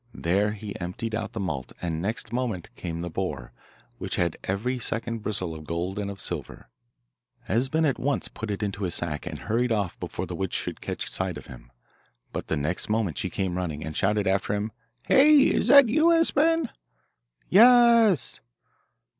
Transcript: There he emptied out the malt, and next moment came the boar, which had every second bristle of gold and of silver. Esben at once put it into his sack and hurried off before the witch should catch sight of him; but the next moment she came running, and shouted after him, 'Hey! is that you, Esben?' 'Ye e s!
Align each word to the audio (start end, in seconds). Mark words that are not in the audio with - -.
There 0.15 0.53
he 0.53 0.73
emptied 0.79 1.13
out 1.13 1.33
the 1.33 1.39
malt, 1.39 1.73
and 1.79 2.01
next 2.01 2.33
moment 2.33 2.75
came 2.75 3.01
the 3.01 3.09
boar, 3.11 3.51
which 3.99 4.15
had 4.15 4.35
every 4.43 4.79
second 4.79 5.19
bristle 5.19 5.53
of 5.53 5.63
gold 5.63 5.99
and 5.99 6.09
of 6.09 6.19
silver. 6.19 6.69
Esben 7.47 7.85
at 7.85 7.99
once 7.99 8.27
put 8.27 8.49
it 8.49 8.63
into 8.63 8.81
his 8.85 8.95
sack 8.95 9.27
and 9.27 9.37
hurried 9.37 9.71
off 9.71 9.99
before 9.99 10.25
the 10.25 10.33
witch 10.33 10.53
should 10.53 10.81
catch 10.81 11.11
sight 11.11 11.37
of 11.37 11.45
him; 11.45 11.71
but 12.33 12.47
the 12.47 12.57
next 12.57 12.89
moment 12.89 13.19
she 13.19 13.29
came 13.29 13.55
running, 13.59 13.85
and 13.85 13.95
shouted 13.95 14.25
after 14.25 14.55
him, 14.55 14.71
'Hey! 15.05 15.41
is 15.43 15.67
that 15.67 15.87
you, 15.87 16.11
Esben?' 16.11 16.69
'Ye 17.49 17.61
e 17.61 17.61
s! 17.61 18.41